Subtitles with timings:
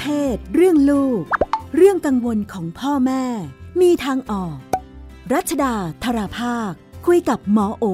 [0.00, 1.22] เพศ เรื่องลูก
[1.76, 3.24] เรื่องกังวลของพ่อแม่
[3.80, 4.56] มีทางออก
[5.32, 5.74] รัชดา
[6.04, 6.72] ธราภาค
[7.06, 7.84] คุยกับหมอโอ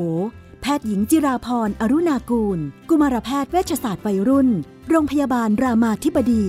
[0.63, 2.59] แพทย์หญิงจิราพรอรุณากูล
[2.89, 4.49] กุมารแพทย์เวชศาสตร์วัยรุ่น
[4.89, 6.45] โรงพยาบาลรามาธิบดี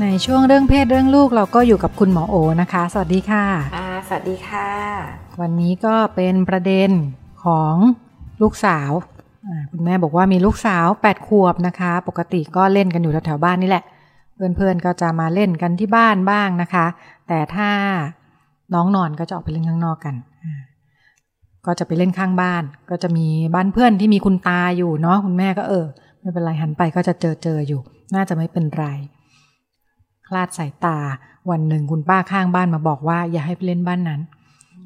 [0.00, 3.83] ในช่วงเรื่องเพศเรื่องลูกเราก็อยู่กับคุณหมอโอนะคะ สวัสดีค่ะ
[4.14, 4.70] วัสดีค่ะ
[5.40, 6.90] วันนี้ก็เป็นประเด็น
[7.44, 7.74] ของ
[8.42, 8.90] ลูกสาว
[9.70, 13.84] คุณแม่บอกว่ามีลูกสาว 8 ขวบนะคะ ปกติก็เล่นกันอยู่แถวๆบ้านนี่แหละ
[14.34, 16.86] เพื่อนๆก็จะมาเล่นกันที่บ้านบ้างนะคะ
[17.28, 17.70] แต่ถ้า
[18.74, 20.14] น้องนอนก็จะออกไปเล่นข้างนอกกัน
[21.66, 25.86] ก็จะไปเล่นข้างบ้าน ก็จะมีบ้านเพื่อนที่มีคุณตาอยู่เนาะคุณแม่ก็เออ
[26.20, 27.80] ไม่เป็นไรหันไปก็จะเจอเจออยู่
[28.14, 28.86] น่าจะไม่เป็นไร
[30.26, 30.98] คลาดสายตา
[31.50, 34.20] วันหนึ่งคุณป้าข้างบ้านมาบอกว่า อย่าให้ไปเล่นบ้านนั้น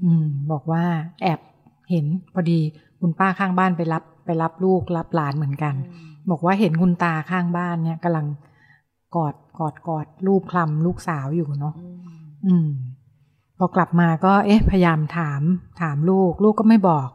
[0.05, 0.85] อืม บอกว่า
[1.23, 1.41] แอบ
[1.91, 2.59] เห็นพอดี
[3.01, 5.75] คุณป้าข้างบ้านไปรับ ไปรับลูกรับหลานเหมือนกัน
[6.31, 8.27] บอกว่าเห็นคุณตาข้างบ้านเนี่ยกำลัง
[9.17, 11.75] กอดกอดกอดลูกคลำลูกสาวอยู่เนาะ
[12.47, 12.69] อืม
[13.59, 15.43] พอกลับมาก็เอ๊ะพยายามถาม
[15.81, 17.09] ถามลูก ลูกก็ไม่บอก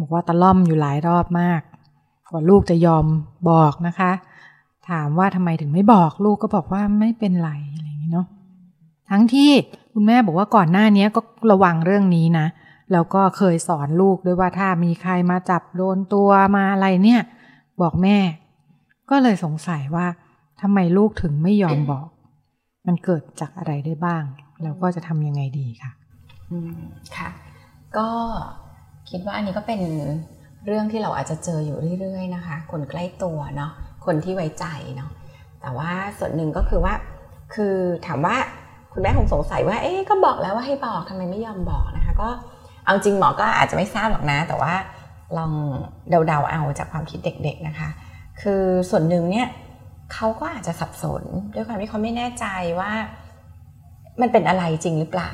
[0.00, 1.60] บอกว่าตะล่อมอยู่หลายรอบมาก
[2.30, 3.04] กว่าลูกจะยอม
[3.50, 4.12] บอกนะคะ
[4.90, 7.88] ถามว่าทำไมถึงไม่บอกลูกก็บอกว่าไม่เป็นไรอะไร
[9.12, 9.50] ทั้งที่
[9.92, 11.20] คุณแม่บอกว่าก่อนหน้านี้ก็
[11.52, 12.46] ระวังเรื่องนี้นะ
[12.92, 17.22] แล้วก็เคยสอนลูกด้วยว่าถ้ามีใครมาจับโดนตัวมาอะไรเนี่ย
[17.80, 18.18] บอกแม่
[19.10, 20.06] ก็เลยสงสัยว่า
[20.60, 22.06] ทำไมลูกถึงไม่ยอมบอก
[22.86, 24.22] มันเกิดจากอะไรได้บ้าง
[24.62, 25.92] แล้วก็จะทำยังไงดีค่ะ
[26.50, 26.80] อืม
[27.16, 27.30] ค่ะ
[27.96, 28.08] ก็
[29.10, 29.80] คิดว่าอันนี้ก็เป็น
[30.66, 33.72] เรื่องที่เราอาจจะเจออยู่เรื่อยๆนะคะ คนใกล้ตัวเนาะ
[34.06, 35.10] คนที่ไว้ใจเนาะ
[35.60, 36.94] แต่ว่าส่วนหนึ่งก็คือว่า
[37.54, 38.36] คือถามว่า
[38.92, 42.28] คุณแม่คงสงสัยว่าเอ๊ะก็บอกแล้วว่าให้บอกทำไมไม่ยอมบอกนะคะ ก็
[42.84, 44.74] เอาจริงหมอก็อาจจะไม่ทราบหรอกนะ แต่ว่า
[45.36, 45.52] ลอง
[46.26, 47.88] เดาๆเอาจากความคิดเด็ก ๆนะคะ
[48.42, 49.48] คือส่วนหนึ่งเนี่ย
[50.12, 51.22] เขาก็อาจจะสับสน
[51.54, 52.46] ด้วยความที่เขาไม่แน่ใจ
[52.80, 52.92] ว่า
[54.20, 55.32] มันเป็นอะไรจริงหรือเปล่า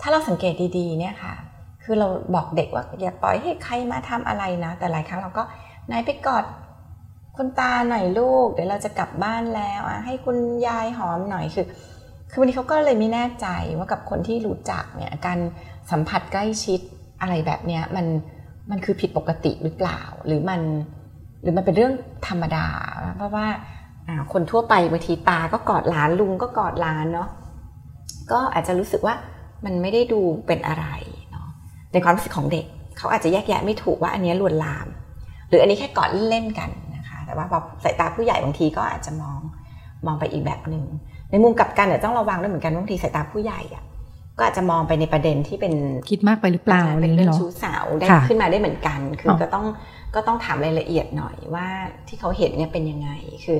[0.00, 1.34] ถ้าเราสังเกตดีๆเนี่ยค่ะ
[1.82, 5.42] คือเราบอกเด็กว่าอย่าปล่อยให้ใครมาทำอะไรนะ แต่หลายครั้งเราก็
[5.90, 6.44] นายไปกอด
[7.36, 10.36] คุณตาหน่อยลูก เดี๋ยวเราจะกลับบ้านแล้วอะให้คุณ
[10.66, 11.66] ยายหอมหน่อยคือ
[12.32, 13.46] คือวันนี้เขาก็เลยไม่แน่ใจ
[13.78, 15.38] ว่ากับคนที่รู้จักเนี่ยการ
[15.90, 16.80] สัมผัสใกล้ชิด
[17.20, 18.06] อะไรแบบเนี้ยมัน
[18.70, 20.60] มันคือผิดปกติหรือเปล่า หรือมัน
[21.42, 21.94] หรือมันเป็นเรื่อง
[22.28, 22.66] ธรรมดา
[23.16, 23.46] เพราะว่า
[24.32, 27.28] คนทั่วไปบางทีตาก็กอดหลานลุงก็กอดหลานเนาะ
[28.32, 29.14] ก็อาจจะรู้สึกว่า
[29.64, 30.86] มันไม่ได้ดูเป็นอะไร
[31.30, 31.48] เนาะ
[31.92, 32.66] ในความรู้สึกของเด็ก
[32.98, 34.86] เขาอาจจะแยกแยะไม่ถูกว่าอันนี้ลวนลาม
[35.48, 39.40] หรืออันนี้แค่กอดเล่นกันนะคะ แต่ว่าพอสายตาผู้ใหญ่บางทีก็อาจจะมอง
[40.06, 40.84] มองไปอีกแบบหนึ่ง
[41.32, 43.84] ในมุมกลับกันเนี่ยต้องระวังด้วยเหมือนกันบางทีสายตาผู้ใหญ่อะ
[44.38, 45.74] ก็อาจจะมองไปในประเด็นที่เป็น
[46.10, 49.64] คิดมากไปหรือเปล่าอะไรเป็นอย่างเรื่นี้องเนาะชู้สาวได้ค่ะขึ้นมาได้เหมือนกัน คืออก็ต้อง
[50.14, 51.66] ก็ต้องถามรายละเอียดหน่อยว่า
[52.08, 53.10] ที่เขาเห็นเนี่ยเป็นยังไง
[53.44, 53.58] คือ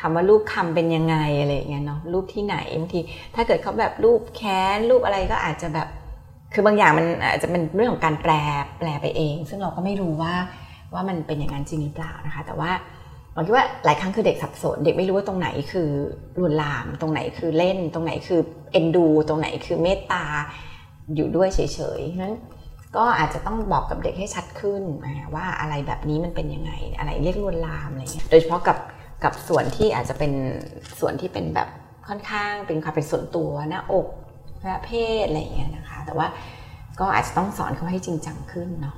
[0.00, 3.00] คำว่ารูปคำเป็นยังไงอะไรอย่างเงี้ยเนาะรูปที่ไหนบางที
[3.34, 5.88] ถ้าเกิดเขาแบบรูปแค้นรูปอะไรก็อาจจะแบบ
[6.54, 8.32] คือบางอย่างมันอาจจะเป็นเรื่องของการแปล
[8.78, 10.34] แปลไปเอง ซึ่งเราก็ไม่รู้ว่า
[10.94, 12.70] ว่ามันเป็นอย่างนั้นจริงหรือเปล่านะคะ แต่ว่า
[13.34, 15.88] เราคิดว่าหลายครั้งคือเด็กสับสน เด็กไม่รู้ว่าตรงไหนคือ
[16.40, 18.40] ลวนลาม ตรงไหนคือเล่น ตรงไหนคือ
[18.72, 20.24] เอ็นดู ตรงไหนคือเมตตา
[21.14, 21.60] อยู่ด้วยเฉ
[21.98, 22.34] ยๆนั้น
[22.96, 24.82] ก็อาจจะต้องบอกกับเด็กให้ชัดขึ้น
[25.34, 28.78] ว่าอะไรแบบนี้มันเป็นยังไง อะไรเรียกลวนลามอะไรเงี้ยโดยเฉพาะกับ
[29.24, 30.32] กับส่วนที่อาจจะเป็น
[31.00, 31.68] ส่วนที่เป็นแบบ
[32.08, 34.08] ค่อนข้างเป็นความเป็นส่วนตัวหน้าอก
[34.62, 36.26] หน้าเพศอะไรอย่างเงี้ยนะคะ แต่ว่า
[37.00, 38.96] ก็อาจจะต้องสอนเขาให้จริงจังขึ้นเนาะ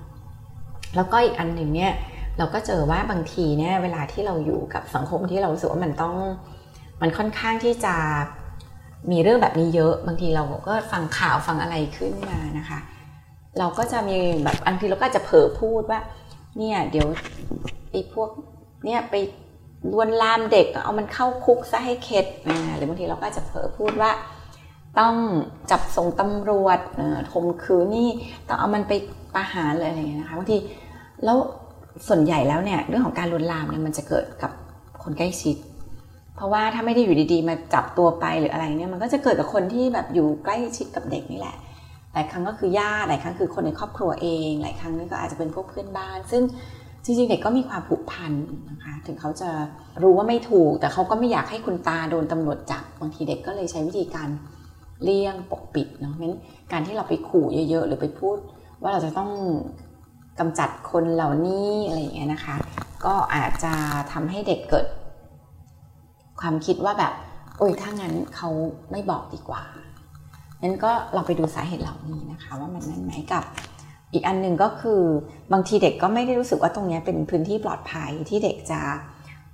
[0.97, 1.93] แล้วก็อีกอันหนึ่งเนี่ย
[2.39, 6.15] เราก็เจอว่าบางทีเนี่ยเวลาที่เราอยู่กับสังคมที่เราสึกว่ามันต้อง
[7.03, 7.95] มันค่อนข้างที่จะ
[9.11, 12.79] มีเรื่องแบบนี้เยอะ บางทีเราก็ฟังข่าวฟังอะไรขึ้นมานะคะ
[13.59, 16.01] เราก็จะมีแบบบางทีเราก็จะเผลอพูดว่า
[16.59, 17.09] เนี่ยเดี๋ยว
[17.91, 18.29] ไอ้พวก
[18.85, 19.15] เนี่ยไป
[19.93, 24.11] ลวนลามเด็กเอามันเข้าคุกซะให้เข็ดอ่าหรือบางทีเราก็จะเผลอพูดว่า
[24.99, 25.15] ต้อง
[25.71, 28.09] จับส่งตำรวจเอ่อข่มขืนนี่
[28.49, 28.93] ต้องเอามันไป
[29.35, 30.59] ประหารเลยอะไรอย่างเงี้ยนะคะบางที
[31.25, 31.39] แล้ว
[32.09, 34.53] ส่วนใหญ่แล้วเนี่ยเรื่องของการลวนลามเนี่ยมันจะเกิดกับ
[35.03, 35.57] คนใกล้ชิด
[36.37, 41.57] เพราะว่าถ้าไม่ได้อยู่ดีๆ มาจับตัวไปหรืออะไรเนี่ยมันก็จะเกิดกับคนที่แบบอยู่ใกล้ชิดกับเด็กนี่แหละ
[42.13, 46.43] หลายครั้งก็คือญาติหลายครั้งคือคนในครอบครัวเองหลายครั้งนี่ก็อาจจะเป็นพวกเพื่อนบ้าน ซึ่ง
[47.05, 48.33] จริงๆเด็กก็มีความผูกพัน
[48.71, 49.51] นะคะ ถึงเขาจะ
[50.03, 54.29] รู้ว่าไม่ถูก แต่เขาก็ไม่อยากให้คุณตาโดนตำรวจจับบางทีเด็กก็เลยใช้วิธีการ
[55.03, 56.35] เลี่ยงปกปิดเนาะงั้น
[56.73, 58.37] การที่เราไปขู่เยอะๆ หรือไปพูด
[58.83, 59.31] ว่าเราจะต้อง
[60.39, 62.57] กำจัดคนเหล่านี้อะไรอย่างเงี้ยนะคะ
[63.05, 63.73] ก็อาจจะ
[64.13, 64.87] ทำให้เด็กเกิด
[66.41, 67.13] ความคิดว่าแบบ
[67.59, 68.51] โอ้ยถ้างั้นเขา
[68.91, 69.63] ไม่บอกดีกว่า
[70.63, 73.45] งั้นก็เราไปดูสาเหตุเหล่านี้นะคะ ว่ามันนั่นไหมกับ
[74.13, 75.01] อีกอันหนึ่งก็คือ
[75.53, 78.81] บางทีเด็กก็ไม่ได้รู้สึกว่าตรงนี้เป็นพื้นที่ปลอดภัยที่เด็กจะ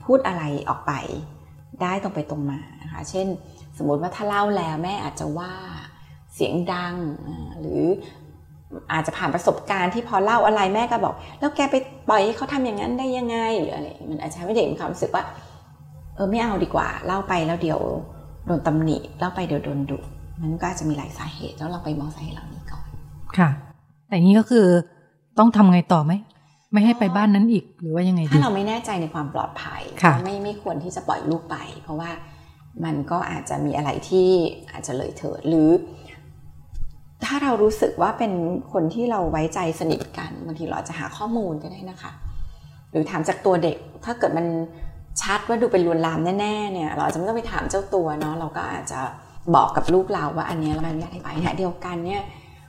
[0.05, 0.93] พูดอะไรออกไป
[1.83, 3.27] ได้ตรงไปตรงมานะคะเช่น
[3.79, 5.53] สมมติว่าถ้าเล่าแล้วแม่อาจจะว่า
[6.35, 6.95] เสียงดัง
[7.61, 7.83] หรือ
[8.93, 11.77] อาจจะผ่านประสบการณ์ที่พอเล่าอะไรแม่ก็บอก แล้วแกไป
[12.09, 15.25] ปล่อยให้เขาทำอย่างนั้นได้ยังไงหรืออะไรมันอาจจะทำให้เด็กมีความรู้สึกว่า
[16.15, 17.81] เออไม่เอาดีกว่าเล่าไปแล้วเดี๋ยว
[18.47, 19.99] โดนตำหนิเล่าไปเดี๋ยวโดนดุ
[20.41, 22.85] มันก็อาจจะมีหลายสาเหตุแล้วเราไปมองสาเหตุเหล่านี้ก่อน
[23.39, 23.49] ค่ะ
[24.09, 24.67] แต่นี้ก็คือ
[25.39, 26.13] ต้องทำไงต่อไหม
[26.73, 29.83] ไม่ให้ไปบ้านนั้นอีกหรือว่ายังไงดีถ้าเราไม่แน่ใจในความปลอดภัย
[30.25, 32.11] ไม่ไม่ควรที่จะปล่อยลูกไป เพราะว่า
[32.85, 34.29] มันก็อาจจะมีอะไรที่
[34.73, 35.69] อาจจะเลยเถิดหรือ
[37.25, 38.33] ถ้าเรารู้สึกว่าเป็น
[38.73, 42.13] คนที่เราไว้ใจสนิทกันบางทีเราจะหาข้อมูลก็ได้นะคะ
[42.91, 44.47] หรือถามจากตัวเด็ก ถ้าเกิดมัน
[45.23, 49.01] ชัดว่าดูเป็นลวนลามแน่ๆเนี่ยเราจะไม่ต้องไปถามเจ้าตัวเนาะเราก็อาจจะ
[49.55, 52.23] บอกกับลูกเราว่าอันนี้เราไม่อยากให้ไปขณะเดียวกันเนี่ย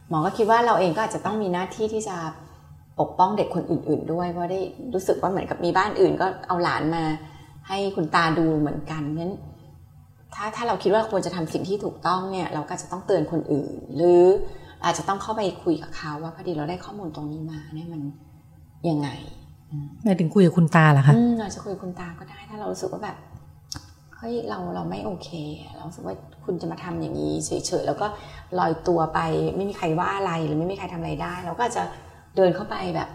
[0.09, 2.17] หมอก็คิดว่าเราเองก็อาจจะต้องมีหน้าที่ที่จะ
[2.99, 4.59] ปกป้องเด็กคนอื่น ๆ ด้วยเพราะได้
[4.93, 7.03] รู้สึกว่าเหมือนกับมีบ้านอื่น ก็เอาหลานมา
[7.67, 9.33] ให้คุณตาดูเหมือนกันนั้น
[10.35, 14.23] ถ้าถ้าเราคิดว่าควรจะทำสิ่งที่ถูกต้องเนี่ยเราก็จะต้องเตือนคนอื่น หรือ
[14.83, 18.01] อาจจะต้องเข้าไปคุยกับเขาว่าพอดีเราได้ข้อมูลตรงนี้มาเนี่ยมัน
[18.89, 19.09] ยังไง
[20.03, 23.17] ไม่ถึงคุยกับคุณตาเหรอคะเราจะคุยกับคุณตาก็ได้ ถ้าเรารู้สึกว่าแบบ
[24.17, 25.29] เฮ้ยเราเราไม่โอเค
[25.75, 27.51] เราสึกว่าคุณจะมาทำอย่างนี้เฉ
[27.81, 28.07] ยๆแล้วก็
[28.59, 29.19] ลอยตัวไป
[29.55, 31.83] ไม่มีใครว่าอะไรหรือไม่มีใครทำอะไรได้ เราก็จะ
[32.35, 33.09] เดินเข้าไปแบบ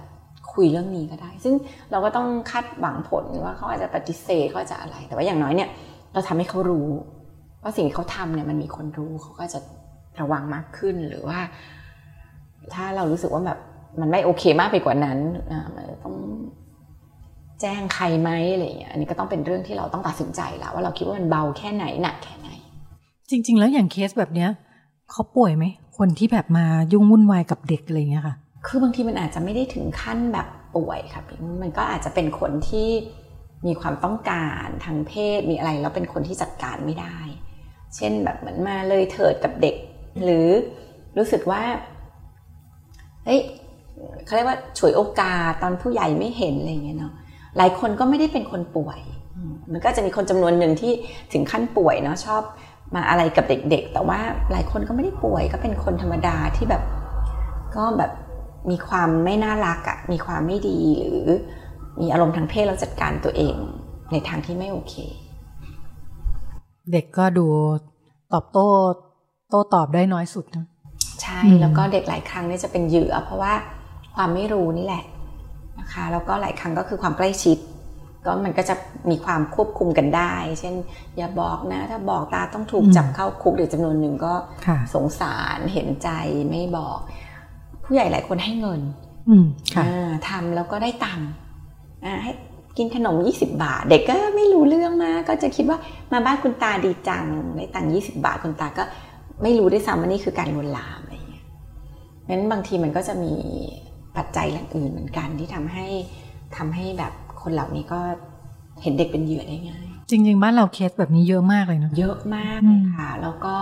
[0.54, 1.54] คุยเรื่องนี้ก็ได้ ซึ่ง
[1.90, 5.68] เราก็ต้องคาดหวังผลว่าเขาอาจจะปฏิเสธเขาจะอะไร แต่ว่าอย่างน้อยเนี่ย
[6.16, 6.88] เราทำให้เขารู้
[7.62, 9.60] ว่าสิ่งที่เขาทำเนี่ยมันมีคนรู้เขาก็จะ
[10.20, 11.38] ระวังมากขึ้นหรือว่า
[12.74, 13.58] ถ้าเรารู้สึกว่าแบบ
[14.00, 15.18] มันไม่โอเคมากไปกว่านั้น
[16.02, 16.14] ต้อง
[17.60, 22.48] แจ้งใครไหมอะไรอย่างเงี้ยอันนี้ก็ต้องเป็นเรื่องที่เราต้องตัดสินใจแล้ว ว่าเราคิดว่ามันเบาแค่ไหนหนักแค่ไหน
[23.30, 24.50] จริง ๆ แล้วอย่างเคสแบบเนี้ย
[25.10, 25.64] เขาป่วยไหม
[25.98, 28.34] คนที่แบบมายุ่งวุ่นวายกับเด็กอะไรเงี้ยค่ะ
[28.66, 30.46] คือบางทีมันอาจจะไม่ได้ถึงขั้นแบบ
[30.76, 31.22] ป่วยค่ะ
[31.62, 32.88] มันก็อาจจะเป็นคนที่
[33.66, 37.18] มีความต้องการทางเพศมีอะไรแล้วเป็นคนที่จัดการไม่ได้
[37.96, 39.76] เช่นแบบเหมือนมาเลยเถิดกับเด็ก
[40.24, 40.48] หรือ
[41.18, 41.62] รู้สึกว่า
[43.24, 43.40] เฮ้ย
[44.24, 47.12] เขาเรียกว่าฉวยโอกาสตอนผู้ใหญ่ไม่เห็นอะไรเงี้ยเนาะ
[47.58, 49.00] หลายคนก็ไม่ได้เป็นคนป่วย
[49.72, 50.92] มันก็จะมีคนจำนวนหนึ่งที่
[51.32, 52.42] ถึงขั้นป่วยเนาะชอบ
[52.94, 54.20] มาอะไรกับเด็กๆ แต่ว่า
[54.52, 56.82] หลายคนก็ไม่ได้ป่วยก็เป็นคนธรรมดาที่แบบ
[57.76, 58.12] ก็แบบ
[58.70, 61.26] มีความไม่น่ารักอะ่ะมีความไม่ดีหรือ
[62.00, 63.56] มีอารมณ์ทางเพศแล้วจัดการตัวเอง
[64.12, 64.94] ในทางที่ไม่โอเค
[66.92, 67.46] เด็กก็ดู
[68.32, 68.68] ตอบโต้
[69.50, 70.66] โต้ตอบได้น้อยสุดนะ
[71.22, 73.54] ใช่แล้วก็เด็กหลายครั้งนี่จะเป็นเหยื่อ เพราะว่า
[74.14, 75.04] ความไม่รู้นี่แหละ
[75.78, 77.58] นะคะแล้วก็หลายครั้งก็คือความใกล้ชิด
[78.24, 78.74] ก็มันก็จะ
[79.10, 80.74] มีความควบคุมกันได้ เช่น
[81.16, 84.34] อย่าบอกนะ ถ้าบอกตาต้องถูกจับเข้าคุกหรือจำนวนหนึ่งก็
[84.94, 86.08] สงสารเห็นใจ
[86.50, 86.98] ไม่บอก
[87.84, 88.80] ผู้ใหญ่หลายคนให้เงิน
[90.28, 91.28] ทำแล้วก็ได้ตังค์
[92.22, 92.32] ให้
[92.78, 95.78] กินขนม 20 บาท เด็กก็ไม่รู้เรื่องมากก็จะคิดว่า
[96.12, 97.24] มาบ้านคุณตาดีจัง
[97.56, 98.84] ได้ตังค์20บาทคุณตาก็
[99.42, 101.44] ไม่รู้ได้ซ้ำว่านี่คือการลวนลามอะไรอย่างเงี้ย
[102.28, 103.32] งั้นบางทีมันก็จะมี
[104.16, 105.86] ปัจจัยอื่นเหมือนกันที่ทำให้
[106.56, 107.12] ทำให้แบบ
[107.42, 108.00] คนเหล่านี้ก็
[108.82, 113.56] เห็นเด็กเป็นเหยื่อได้ง่าย จริง ๆ บ้านเราเคสแบบนี้เยอะมากเลยนะเยอะมากเลยค่ะ แล้วก็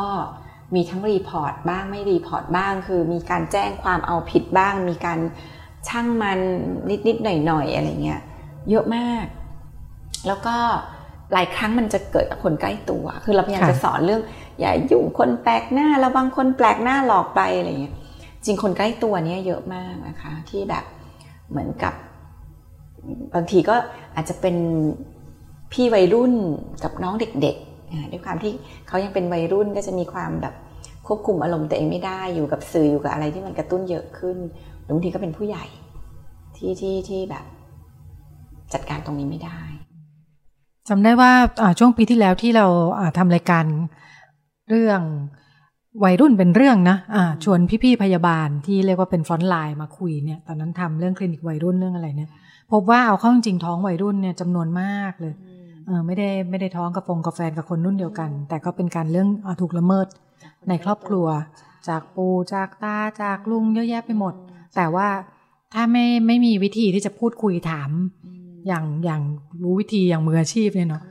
[0.75, 5.19] มีทั้ง report บ้างไม่ report บ้าง คือมีการแจ้งความเอาผิดบ้าง มีการ
[5.89, 6.39] ช่างมัน
[7.07, 8.21] นิดๆหน่อยๆอะไรเงี้ย
[8.71, 9.27] เยอะมาก
[10.27, 10.57] แล้วก็
[11.33, 14.23] หลายครั้งมันจะเกิดกับคนใกล้ตัว คือเราพยายามจะสอนเรื่อง
[14.61, 17.95] อย่ายุ่งคนแปลกหน้าระวังคนแปลกหน้าหลอกไปอะไรเงี้ย
[18.45, 20.85] จริงคนใกล้ตัวเนี่ยเยอะมากนะคะ ที่แบบ
[21.51, 21.95] เหมือนกับ
[23.35, 23.77] บางทีก็
[24.15, 24.57] อาจจะเป็น
[25.73, 26.33] พี่วัยรุ่น
[26.85, 28.53] กับน้องเด็กๆด้วยความที่
[28.89, 30.55] เขายังเป็นวัยรุ่นก็จะมีความแบบ
[31.07, 34.37] ควบคุมอารมณ์ตัวเองไม่ได้อยู่กับสื่ออยู่กับอะไรที่มันกระตุ้นเยอะขึ้น
[34.89, 35.67] บางทีก็เป็นผู้ใหญ่
[36.57, 37.45] ที่ที่ที่แบบ
[38.73, 39.61] จัดการตรงนี้ไม่ได้
[40.89, 41.33] จำได้ว่า
[41.79, 42.67] ช่วงปีที่แล้วที่เรา
[43.19, 43.65] ทำรายการ
[44.71, 45.01] เรื่อง
[46.05, 52.31] วัยรุ่นเป็นเรื่องนะะชวนพี่ๆพยาบาลที่เรียกว่าเป็นฟรอนต์ไลน์มาคุยเนี่ย ตอนนั้นทำเรื่องคลินิกวัยรุ่นเรื่องอะไรเนี่ย
[52.73, 55.35] พบว่าเอาเข้าจริงท้องวัยรุ่นเนี่ยจำนวนมากเลย
[55.87, 60.07] เออไม่ได้ไม่ได้ท้องกับฟงกับแฟนกับคนรุ่นเดียวกัน แต่ก็เป็นการเรื่องอถูกละเมิด
[60.69, 61.27] ในครอบครัว
[61.89, 64.35] จากปูจากตาจากลุงเยอะแยะไปหมด
[64.77, 65.09] แต่ว่า
[65.75, 67.91] ถ้าไม่ไม่มีวิธีที่จะพูดคุยถาม
[68.67, 69.23] อย่างอย่าง
[69.63, 71.03] รู้วิธีอย่างมืออาชีพเนี่ยเนาะ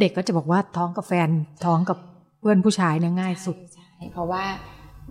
[0.00, 1.28] เด็กก็จะบอกว่าท้องกับแฟน
[1.64, 1.98] ท้องกับ
[2.40, 3.56] เพื่อนผู้ชายเนี่ยง่ายสุด
[4.12, 4.42] เพราะว่า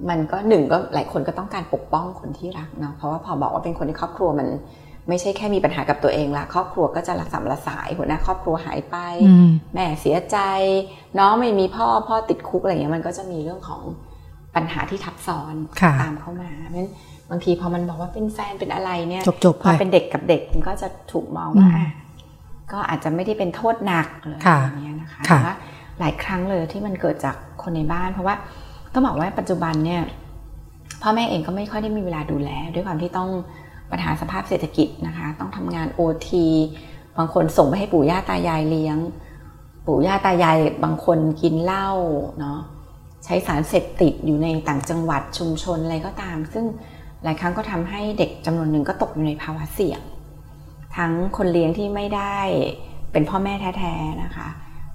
[0.09, 4.47] มันก็หนึ่งก็หลายคนก็ต้องการปกป้องคนที่รักเนาะเพราะว่าพอบอกว่าเป็นคนในครอบครัวมัน
[5.09, 8.97] ไม่ใช่แค่มีปัญหากับตัวเองละครอบครัวก็จะระสำระสายหัวหน้าครอบครัวหายไป
[9.73, 10.37] แม่เสียใจ
[11.19, 13.81] น้องไม่มีพ่อพ่อติดคุกอะไรเงี้ยมันก็จะมีเรื่องของ
[14.55, 15.55] ปัญหาที่ทับซ้อน
[16.01, 16.89] ตามเข้ามาเพราะฉะนั้น
[17.31, 21.89] บางทีพอมันบอกว่าเป็นแฟนเป็นอะไรเนี่ยจบๆพอไปเป็นเด็กกับเด็กมันก็จะถูกมองว่าอะ
[22.71, 25.55] ก็อาจจะไม่ได้เป็นโทษหนักหรืออะไรค่ะอย่างเงี้ยนะคะค่ะแต่ว่า
[25.99, 28.35] หลายครั้งเลยที่มันเกิดจากคนในบ้าน เพราะว่า
[28.93, 30.01] ต้องบอกว่าปัจจุบันเนี่ย
[31.01, 33.29] พ่อแม่เองก็ไม่ค่อยได้มีเวลาดูแล ด้วยความที่ต้อง
[33.91, 36.45] ปัญหาสภาพเศรษฐกิจนะคะ ต้องทำงานโอที
[37.17, 38.97] บางคนส่งไปให้ปู่ย่าตายายเลี้ยง
[39.85, 41.89] ปู่ย่าตายายบางคนกินเหล้า
[42.39, 42.59] เนาะ
[43.25, 46.65] ใช้สารเสพติดอยู่ในต่างจังหวัดชุมชนอะไรก็ตาม ซึ่ง
[47.23, 50.01] หลายครั้งก็ทำให้เด็กจำนวนหนึ่งก็ตกอยู่ในภาวะเสี่ยง
[50.97, 52.37] ทั้งคนเลี้ยงที่ไม่ได้
[53.11, 54.47] เป็นพ่อแม่แท้ๆนะคะ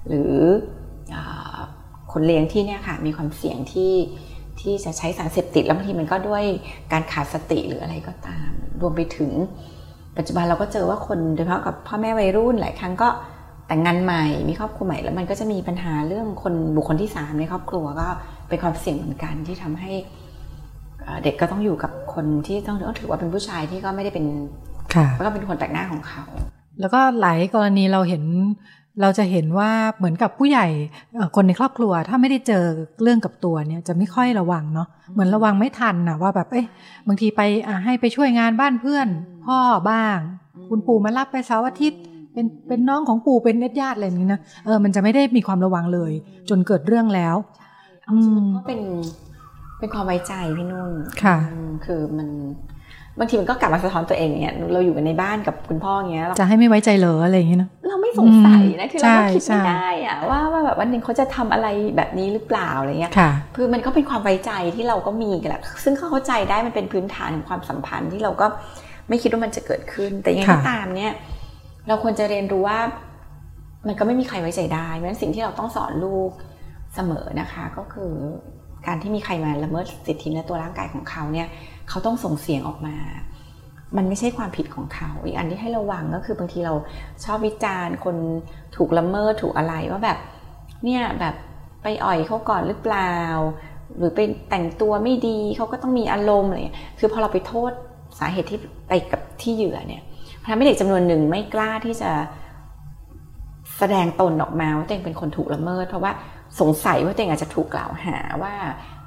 [0.07, 0.33] หรือ
[1.13, 1.15] อ
[2.11, 3.93] คนเลี้ยงที่เนี่ยค่ะมีความเสี่ยงที่
[4.59, 6.43] ที่จะใช้สารเสพติดแล้วบางทีมันก็ด้วย
[6.91, 8.49] การขาดสติหรืออะไรก็ตาม
[8.81, 9.31] รวมไปถึง
[10.17, 13.09] ปัจจุบันเราก็เจอว่าคนโดยเฉพาะกับพ่อแม่วัยรุ่นหลายครั้งก็
[13.67, 18.07] แต่งงานใหม่มีครอบครัวใหม่แล้วมันก็จะมีปัญหาเรื่องคนบุคคลที่สามในครอบครัวก็
[18.49, 19.91] เป็นความเสี่ยงเหมือนกันที่ทำให้
[21.07, 24.25] เอ่อเด็กก็ต้องอยู่กับคนที่ต้องต้องถือว่าเป็นผู้ชายที่ก็ไม่ได้เป็น
[24.95, 26.23] ค่ะแล้วก็เป็นคนแปลกหน้าของเขา
[26.79, 28.23] แล้วก็หลายกรณีเราเห็น
[29.01, 30.67] เราจะเห็นว่าเหมือนกับผู้ใหญ่
[31.15, 32.63] เอ่อคนในครอบครัวถ้าไม่ได้เจอ
[33.03, 36.65] เรื่องกับตัวเนี่ยจะไม่ค่อยระวังเนาะเหมือนระวังไม่ทันนะว่าแบบเอ๊ะ
[37.07, 39.07] บางทีไปอะให้ไปช่วยงานบ้านเพื่อน
[39.45, 39.59] พ่อ
[39.89, 40.17] บ้าง
[40.69, 42.01] คุณปู่มารับไปเสาร์อาทิตย์
[42.33, 46.11] เป็นเป็นน้องของปู่เป็นญาติๆอะไรอย่างนี้นะเออมันจะไม่ได้มีความระวังเลย
[46.49, 47.35] จนเกิดเรื่องแล้ว
[48.03, 48.79] เอาจริงมันก็เป็น
[49.79, 50.91] เป็นความไว้ใจพี่นุ่น
[51.23, 52.29] ค่ะอืมคือมัน
[53.19, 61.67] บางทีมันก็กลับมาสะท้อนตัวเองเนี่ยเราอยู่กันในบ้านกับคุณพ่ออย่างเงี้ยเราจะให้ไม่ไว้ใจเหรออะไรอย่างนี้นะเราไม่สงสัยนะอืมคือเราก็คิดใช่ไม่ใช่ได้อะว่าว่าแบบวันหนึ่งเขาจะทำอะไร
[61.97, 68.47] แบบนี้หรือเปล่าอะไรเงี้ยค่ะคือมันก็เป็นความไว้ใจที่เราก็มีกันแหละซึ่งเขาเข้าใจได้มันเป็นพื้นฐานของความสัมพันธ์ที่เราก็
[69.09, 71.13] ไม่คิดว่ามันจะเกิดขึ้น แต่ยังไงค่ะก็ตามเนี่ย
[71.87, 72.79] เราควรจะเรียนรู้ว่า
[73.87, 76.31] มันก็ไม่มีใครไว้ใจได้เพราะฉะนั้นสิ่งที่เราต้องสอนลูก
[76.95, 78.13] เสมอนะคะ ก็คือ
[78.87, 81.47] การที่มีใครมาละเมิดสิทธิและตัวร่างกายของเขาเนี่ย
[81.89, 82.95] เขาต้องส่งเสียงออกมา
[83.97, 86.73] มันไม่ใช่ความผิดของเขา อีกอันที่ให้ระวังก็คือบางทีเรา
[87.25, 88.15] ชอบวิจารณ์ คน
[88.75, 90.17] ถูกละเมิดถูกอะไรว่าแบบ
[90.83, 91.35] เนี่ยแบบ
[91.83, 93.15] ไปอ่อยเขาก่อนหรือเปล่า
[93.97, 97.71] หรือไปแต่งตัวไม่ดีเขาก็ต้องมีอารมณ์อะไรอย่างเงี้ยคือพอเราไปโทษ
[98.19, 100.01] สาเหตุที่ไปกับที่เหยื่อเนี่ย
[100.49, 102.11] ทำให้เด็กจำนวนหนึ่งไม่กล้าที่จะ
[103.77, 106.11] แสดงตนออกมาว่าตัวเองเป็นคนถูกละเมิด เพราะว่า
[106.59, 108.53] สงสัยว่าตัวเองอาจจะถูกกล่าวหาว่า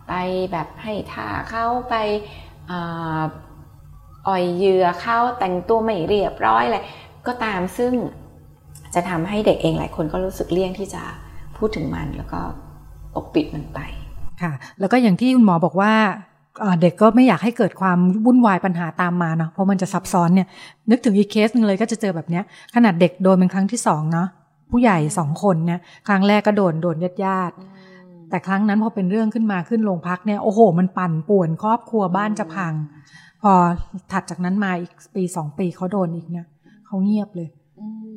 [0.08, 0.12] ไป
[0.52, 1.94] แบบให้ท่าเข้าไป
[2.70, 2.72] อ,
[4.28, 6.78] อ่อยเยือเข้าแต่งตัวไม่เรียบร้อยอะไร
[7.26, 7.92] ก็ตามซึ่ง
[8.94, 11.02] จะทำให้เด็กเองหลายคนก็รู้สึกเลี่ยงที่จะ
[11.56, 12.40] พูดถึงมันแล้วก็
[13.14, 13.78] ปกปิดมันไป
[14.42, 15.92] ค่ะ แล้วก็อย่างที่คุณหมอบอกว่า
[16.60, 20.46] เอ่อเด็กก็ไม่อยากให้เกิดความวุ่นวายปัญหาตามมาเนาะเพราะมันจะซับซ้อนเนี่ย
[20.90, 22.44] นึกถึงอีกเคสหนึ่งเลยก็จะเจอแบบเนี้ย
[22.74, 24.28] ขนาดเด็กโดนเป็นครั้งที่สองเนาะ
[24.70, 32.72] ผู้ใหญ่สองคนเนี่ยครั้งแรกก็โดนโดนญาติญาติๆแต่ครั้งนั้นพอเป็นเรื่องขึ้นมาขึ้นโรงพักเนี่ยโอ้โห มันปั่นป่วนครอบครัวบ้านจะพัง
[33.42, 33.52] พอ
[34.12, 36.46] ถัดจากนั้นมาอีกปีสองปีเขาโดนอีกเนี่ย
[36.86, 37.48] เขาเงียบเลย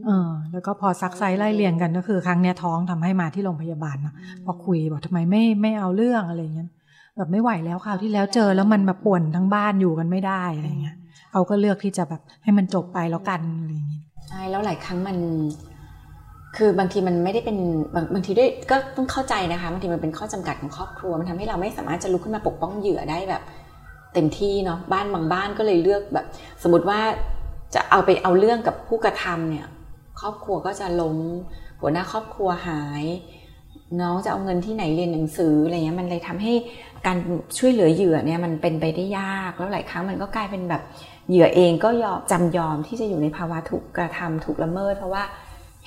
[0.05, 6.69] เออ แล้วก็พอซักไซไล่เรียงกันก็คือ ครั้งเนี้ยท้องทำให้มาที่โรงพยาบาลเนาะพอคุยบอกทำไมไม่ไม่เอาเรื่องอะไรเงี้ย
[7.17, 10.95] แบบไม่ไหวแล้วคราวที่แล้วเจอแล้วมันแบบป่วนทั้งบ้านอยู่กันไม่ได้อะไรเงี้ย
[11.31, 15.17] เขาก็เลือกที่จะแบบให้มันจบไปแล้วกันอะไรอย่างเงี้ยใช่แล้วหลายครั้งมัน
[16.57, 17.57] คือบางทีมันไม่ได้เป็น
[17.95, 23.41] บางบางทีด้วยก็ต้องเข้าใจนะคะบางทีมันเป็นข้อจำกัดของครอบครัวมันทำให้เราไม่สามารถจะลุกขึ้นมาปกป้องเหยื่อได้แบบ
[24.13, 26.25] เต็มที่เนาะบ้านบางบ้านก็เลยเลือกแบบ
[26.63, 26.99] สมมติว่า
[27.75, 29.67] จะเอาไปเอาเรื่องกับผู้กระทำเนี่ย
[30.19, 31.17] ครอบครัวก็จะล้ม
[31.81, 33.03] หัวหน้าครอบครัวหาย
[34.01, 36.53] น้องจะเอาเงินที่ไหนเรียนหนังสืออะไรเงี้ยมันเลยทำให้
[37.05, 37.17] การ
[37.57, 40.81] ช่วยเหลือเหยื่อเนี่ยมันเป็นไปได้ยากแล้วหลายครั้งมันก็กลายเป็นแบบ
[41.29, 45.23] เหยื่อเองก็ยอมจำยอมที่จะอยู่ในภาวะถูกกระทำถูกละเมิด เพราะว่า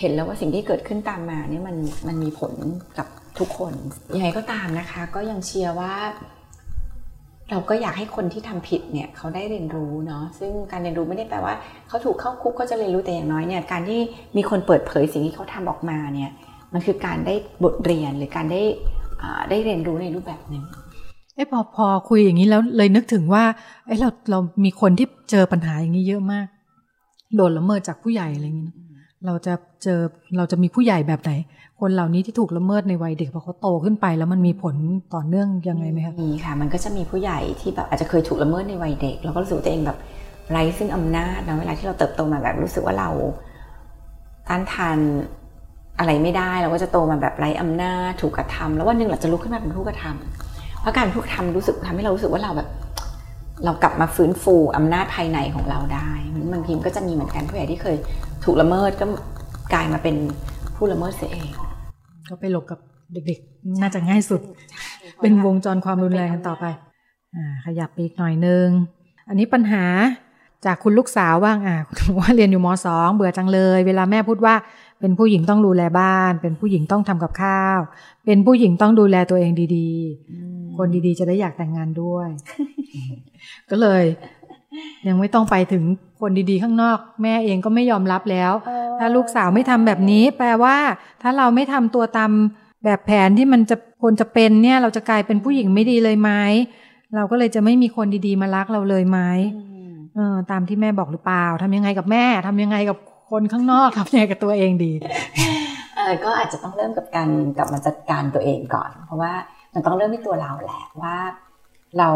[0.00, 1.76] เห็นแล้วว่าสิ่งที่เกิดขึ้นตามมาเนี่ยมัน
[2.06, 2.52] มันมีผล
[2.98, 3.06] กับ
[3.38, 3.72] ทุกคน
[4.14, 5.92] ยังไงก็ตามนะคะ ก็ยังเชียร์ว่า
[7.50, 11.54] เราก็อยากให้คนที่ทำผิดเนี่ยเขาได้เรียนรู้เนาะซึ่งการเรียนรู้ไม่ได้แปลว่า
[11.88, 14.00] เขาถูกเข้าคุกเขาจะเรียนรู้แต่อย่างน้อยเนี่ยการที่
[14.36, 16.30] มีคนเปิดเผยสิ่งที่เขาทำออกมาเนี่ย
[16.72, 17.34] มันคือการได้
[17.64, 18.62] บทเรียนหรือการได้
[19.50, 20.64] ได้เรียนรู้ในรูปแบบหนึ่ง
[21.34, 23.44] เอ้พอพอคุยอย่างนี้แล้วเลยนึกถึงว่า
[23.86, 26.46] เอ้เราเรามีคนที่เจอปัญหาอย่างนี้เยอะมาก
[27.36, 28.72] โดนละเมิดจากผู้ใหญ่อะไรอย่างนี้
[29.26, 30.00] เราจะเจอ
[30.36, 31.32] เราจะมีผู้ใหญ่แบบไหน
[31.80, 34.74] คนเหล่านี้ที่ถูกละเมิดในวัยเด็กพอเขาโตขึ้นไป แล้วมันมีผล
[35.14, 39.98] ต่อเนื่องยังไงไหมคะมีค่ะ มันก็จะมีผู้ใหญ่ที่แบบอาจจะเคยถูกละเมิดในวัยเด็ก แล้วก็รู้สึกตัวเองแบบ
[40.50, 43.10] ไร้ซึ่งอำนาจนะเวลาที่เราเติบโตมาแบบรู้สึกว่าเรา
[44.48, 44.98] ต้านทาน
[45.98, 52.68] อะไรไม่ได้เราก็จะโตมาแบบไร้อำนาจถูกกระทำแล้ววันหนึ่งเราจะลุกขึ้นมาเป็นผู้กระทำเพราะการผู้กระทำรู้สึกทำให้เรารู้สึกว่าเราแบบ
[53.64, 56.08] เรากลับมาฟื้นฟูอำนาจภายในของเราได้
[56.52, 57.96] บางทีมนก็จะมีเหมือนกันผู้ใหญ่ที่เคย
[58.44, 59.06] ถูกละเมิดก็
[59.72, 60.16] กลายมาเป็น
[60.76, 61.48] ผู้ละเมิดเสียเอง
[62.28, 62.78] ก็ไปหลบกับ
[63.12, 64.40] เด็กๆ น่าจะง่ายสุด
[65.22, 66.64] เป็นวงจรความรุนแรงกันต่อไป
[67.34, 68.68] อ่าขยับไปอีกหน่อยนึง
[69.28, 69.84] อันนี้ปัญหา
[70.66, 71.76] จากคุณลูกสาวบ้างอะ
[72.18, 74.54] ว่าเรียนอยู่มสองเบื่อจังเลย เวลาแม่พูดว่า
[75.00, 77.80] เป็นผู้หญิงต้องดูแลบ้าน เป็นผู้หญิงต้องทำกับข้าว
[78.24, 82.28] เป็นผู้หญิงต้องดูแลตัวเองดีๆ คนดีๆ จะได้อยากแต่งงานด้วย
[83.70, 84.04] ก็เลย
[85.08, 85.84] ยังไม่ต้องไปถึง
[86.20, 88.52] คนดีๆ ข้างนอก แม่เองก็ไม่ยอมรับแล้ว
[88.98, 90.76] ถ้าลูกสาวไม่ทำแบบนี้ แปลว่า
[91.22, 92.30] ถ้าเราไม่ทำตัวตาม
[92.84, 96.30] แบบแผนที่มันจะควรจะเป็นเนี่ย เราจะกลายเป็นผู้หญิงไม่ดีเลยไหม
[97.16, 99.20] เราก็เลยจะไม่มีคนดีๆ มารักเราเลยไหม
[100.16, 102.98] เออตามที่แม่บอกหรือเปล่าทำยังไงกับแม่ทำยังไงกับ
[103.30, 104.92] คนข้างนอกทำยังไงกับตัวเองดี
[105.96, 109.32] เออก็อาจจะต้องเริ่มกับการกลับมาจัดการตัวเองก่อน เพราะว่า
[109.76, 111.16] มันต้องเริ่มที่ตัวเราแหละว่า
[111.98, 112.08] เรา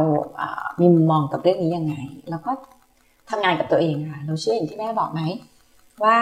[0.81, 1.95] มีมุมมองกับเรื่องนี้ยังไง
[2.31, 2.53] แล้วก็
[3.31, 5.23] ทำงานกับตัวเองค่ะ เราเชื่ออย่างที่แม่บอกไหม
[6.05, 6.19] ว่า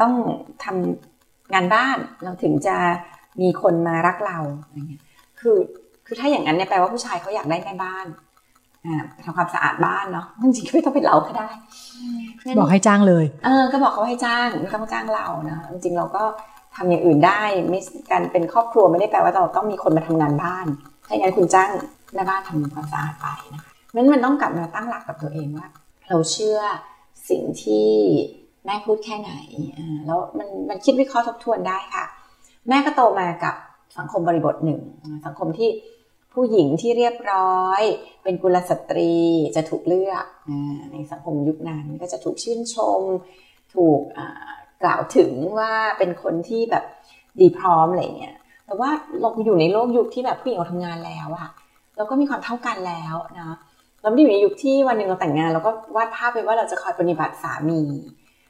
[0.00, 0.12] ต้อง
[0.64, 2.76] ทำงานบ้านเราถึงจะ
[3.40, 4.38] มีคนมารักเรา
[4.72, 5.02] อย่างเงี้ย
[5.40, 5.56] คือ
[6.06, 8.06] คือถ้าอย่างนั้นเนี่ยแปลว่าผู้ชายเขาอยากได้แม่บ้าน
[9.24, 11.48] ทำความสะอาดบ้านเนาะจริงๆไม่ต้องเป็นเราก็ได้
[12.58, 16.22] บอกให้จ้างเลย เออ ก็บอกเขาให้จ้างไม่ต้องจ้างเรานะจริงๆเราก็
[16.76, 20.66] ทำอย่างอื่นได้ไม่การเป็นครอบครัวไม่ได้แปลว่าเราต้องมีคนมาทำงานบ้าน
[21.06, 21.70] ถ้าอย่างนั้นคุณจ้าง
[22.14, 25.66] แม่บ้านทำความสะอาดไปนะคะนั้นมันต้องกลับมาตั้งหลักกับตัวเองว่า
[26.08, 26.58] เราเชื่อ
[27.30, 27.90] สิ่งที่
[28.64, 29.32] แม่พูดแค่ไหน
[30.06, 32.04] แล้วมันมันคิดวิเคราะห์ทบทวนได้ค่ะ
[32.68, 33.54] แม่ก็โตมากับ
[33.98, 34.80] สังคมบริบทหนึ่ง
[35.26, 35.70] สังคมที่
[36.34, 37.82] ผู้หญิงที่เรียบร้อย
[38.22, 39.14] เป็นกุลสตรี
[39.56, 40.24] จะถูกเลือก
[40.92, 43.00] ในสังคมยุคนั้นก็จะถูกชื่นชม
[43.74, 44.00] ถูก
[44.84, 46.84] กล่าวถึงว่าเป็นคนที่แบบ
[47.40, 48.36] ดีพร้อมอะไรเงี้ย
[48.66, 51.48] แต่ว่าเราอยู่ในโลกยุคที่แบบผู้หญิงเราทำงานแล้วอะ
[51.96, 53.56] เราก็มีความเท่ากันแล้วนะ
[54.02, 57.82] เราไม่ได้อยู่ในยุคที่วันหนึ่งเราแต่งงานเราก็วาดภาพไปว่าเราจะคอยปฏิบัติสามี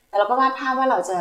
[0.08, 1.18] แต่เราก็วาดภาพว่าเราจะ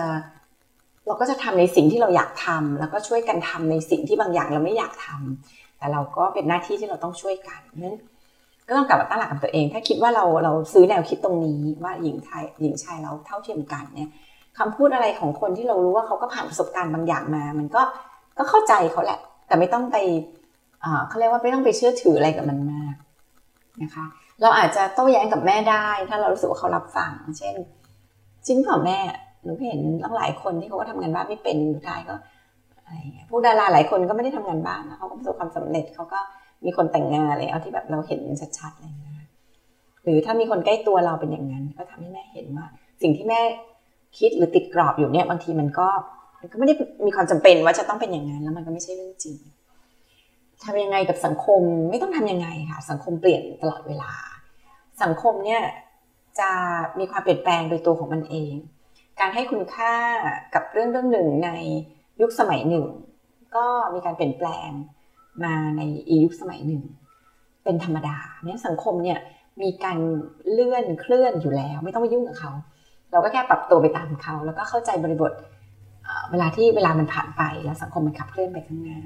[1.08, 7.98] เราก็จะทำในสิ่งที่เราอยากทำแล้วก็ช่วยกันทำในสิ่งที่บางอย่างเราไม่อยากทำแต่เราก็เป็นหน้าที่ที่เราต้องช่วยกันนั้น
[8.68, 14.10] ก็ต้องกลับมาตั้งหลักกับตัวเอง ถ้าคิดว่าเราเราซื้อแนวคิดตรงนี้ว่าหญิงไทยหญิงชายเราเท่าเทียมกันเนี่ย
[14.60, 17.82] คำพูดอะไรของคนที่เรารู้ว่าเขาก็ผ่านประสบการณ์บางอย่างมา มันก็
[18.38, 19.98] ก็เข้าใจเขาแหละ แต่ไม่ต้องไป
[21.08, 22.96] เขาเรียกว่าไม่ต้องไปเชื่อถืออะไรกับมันมาก
[23.82, 24.06] นะคะ
[24.42, 27.56] เราอาจจะโต้แย้งกับแม่ได้ ถ้าเรารู้สึกว่าเขารับฟัง เช่น
[28.48, 29.00] จริงเปล่าแม่
[29.44, 29.80] หนูเห็น
[30.18, 32.16] หลายคนที่เขาก็ทำงานบ้านไม่เป็นสุดท้ายก็
[32.86, 36.20] อะไรเงี้ยพวกดาราหลายคนก็ไม่ได้ทำงานบ้านนะเขาก็ประสบความสำเร็จเขาก็
[36.66, 38.20] มีคนแต่งงานอะไรเอาที่แบบเราเห็น
[38.58, 39.16] ชัดๆอะไรเงี้ย
[40.04, 42.66] หรือถ้ามีคนใกล้ตัวเราเป็นอย่างนั้น ก็ทำให้แม่เห็นว่า
[43.02, 43.42] สิ่งที่แม่
[44.18, 45.88] คิดหรือติดกรอบอยู่เนี่ยบางทีมันก็
[46.40, 46.74] มันก็ไม่ได้
[47.06, 49.38] มีความจำเป็นว่าจะต้องเป็นอย่างนั้นแล้วมันก็ไม่ใช่เรื่องจริง
[50.64, 54.12] ทำยังไงกับสังคมไม่ต้องทํำยังไงค่ะ สังคมเปลี่ยนตลอดเวลา
[55.04, 55.62] สังคมเนี่ย
[56.40, 56.52] จะ
[57.00, 58.54] มีความเปลี่ยนแปลงโดยตัวของมันเอง
[59.20, 59.94] การให้คุณค่า
[60.54, 61.50] กับเรื่องเรื่องหนึ่งใน
[62.22, 62.86] ยุคสมัยหนึ่ง
[63.56, 64.70] ก็มีการเปลี่ยนแปลง
[65.44, 66.82] มาในอียุคสมัยหนึ่ง
[67.64, 69.20] เป็นธรรมดาเนี่ยสังคมเนี่ย
[69.62, 69.98] มีการ
[70.52, 72.52] เลื่อนเคลื่อนอยู่แล้ว ไม่ต้องไปยุ่งกับเขา
[73.14, 75.32] เราก็แค่ปรับตัวไปตามเขา แล้วก็เข้าใจบริบท
[76.32, 79.00] เวลาที่เวลามันผ่านไปแล้วสังคมมันขับเคลื่อนไปข้างหน้า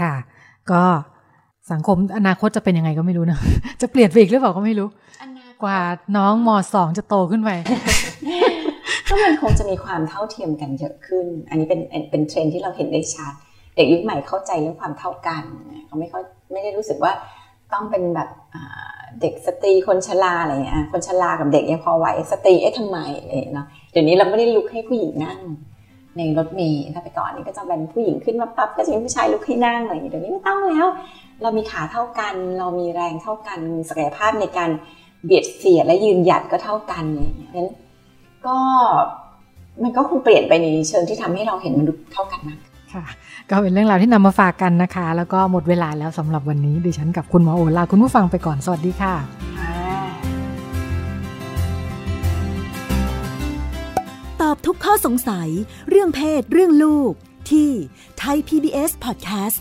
[0.00, 0.14] ค่ะ
[0.70, 0.82] ก็
[1.72, 3.38] สังคมอนาคตจะเป็นยังไงก็ไม่รู้นะ
[3.80, 4.88] จะเปลี่ยนไปอีกหรือเปล่าก็ไม่รู้
[5.62, 5.78] กว่า
[6.16, 7.50] น้องมสองจะโตขึ้นไป
[9.08, 13.32] ก็มันคงจะมีความเท่าเทียมกันเยอะขึ้น อันนี้เป็นเป็นเทรนด์ที่เราเห็นได้ชัด
[13.74, 15.42] เด็กยุคใหม่เข้าใจเรื่องความเท่ากัน
[15.86, 16.20] เขาไม่เขา
[16.52, 17.12] ไม่ได้รู้สึกว่า
[17.72, 18.28] ต้องเป็นแบบ
[19.20, 25.38] เด็กสตรีคนชราอะไรเงี้ยคนชรากับเด็กยังพอไหวสตรีเอ๊ะทำไมอะไรเนาะเดี๋ยวนี้เราไม่ได้ลุกให้ผู้หญิงนั่ง
[26.16, 30.86] ในรถเมล์ถ้าไปก่อนนี้ก็จะเป็นผู้หญิงขึ้นมาปั๊บก็จะมีผู้ชายลุกให้นั่งอะไรอย่างเงี้ยเดี๋ยวนี้ไม่ต้องแล้ว
[31.42, 34.70] เรามีขาเท่ากัน เรามีแรงเท่ากันศักยภาพในการ
[35.24, 37.70] เบียดเสียดและยืนหยัดก็เท่ากันอย่างเงี้ยนั้น
[38.46, 38.56] ก็
[39.82, 42.58] มันก็คงเปลี่ยนไปในเชิงที่ทำให้เราเห็นมนุษย์เท่ากันมาก
[42.94, 43.04] ค่ะ
[43.50, 49.14] ก็เป็นเรื่องราวที่นำมาฝากกันนะคะ แล้วก็หมดเวลาแล้วสำหรับวันนี้ดิฉันกับคุณหมอโอลาคุณผู้ฟังไปก่อนสวัสดีค่ะ
[54.40, 55.48] ตอบทุกข้อสงสัย
[55.90, 57.12] เรื่องเพศเรื่องลูก
[57.50, 57.70] ที่
[58.18, 59.58] ไทย PBS Podcast